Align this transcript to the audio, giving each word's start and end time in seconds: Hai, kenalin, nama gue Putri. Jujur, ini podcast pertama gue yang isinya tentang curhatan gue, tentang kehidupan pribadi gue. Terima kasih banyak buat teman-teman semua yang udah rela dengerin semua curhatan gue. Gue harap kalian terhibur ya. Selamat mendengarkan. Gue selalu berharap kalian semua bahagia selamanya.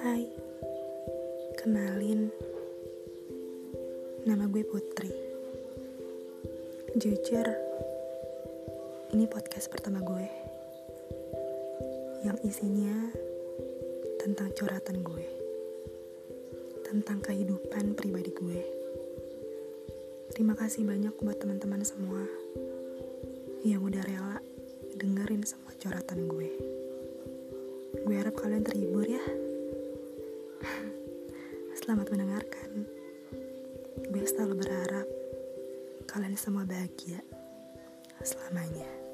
Hai, 0.00 0.24
kenalin, 1.60 2.32
nama 4.24 4.48
gue 4.48 4.64
Putri. 4.64 5.12
Jujur, 6.96 7.44
ini 9.12 9.28
podcast 9.28 9.68
pertama 9.68 10.00
gue 10.00 10.24
yang 12.24 12.40
isinya 12.40 13.12
tentang 14.16 14.56
curhatan 14.56 15.04
gue, 15.04 15.28
tentang 16.88 17.20
kehidupan 17.20 17.92
pribadi 17.92 18.32
gue. 18.32 18.60
Terima 20.32 20.56
kasih 20.56 20.88
banyak 20.88 21.12
buat 21.20 21.36
teman-teman 21.36 21.84
semua 21.84 22.24
yang 23.68 23.84
udah 23.84 24.00
rela 24.00 24.40
dengerin 24.96 25.44
semua 25.44 25.76
curhatan 25.76 26.24
gue. 26.24 26.48
Gue 28.00 28.16
harap 28.16 28.32
kalian 28.40 28.64
terhibur 28.64 29.04
ya. 29.04 29.49
Selamat 31.90 32.14
mendengarkan. 32.14 32.86
Gue 34.14 34.22
selalu 34.22 34.62
berharap 34.62 35.10
kalian 36.06 36.38
semua 36.38 36.62
bahagia 36.62 37.18
selamanya. 38.22 39.09